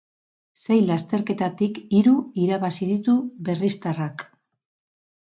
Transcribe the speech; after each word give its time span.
Sei 0.63 0.77
lasterketatik 0.85 1.77
hiru 1.99 2.15
irabazi 2.47 2.91
ditu 2.95 3.19
berriztarrak. 3.51 4.29